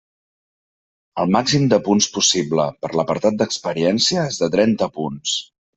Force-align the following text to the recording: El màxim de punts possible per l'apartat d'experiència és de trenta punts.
El 1.23 1.29
màxim 1.35 1.67
de 1.75 1.79
punts 1.89 2.09
possible 2.17 2.67
per 2.87 2.93
l'apartat 3.01 3.41
d'experiència 3.43 4.29
és 4.33 4.45
de 4.45 4.55
trenta 4.59 4.95
punts. 4.99 5.41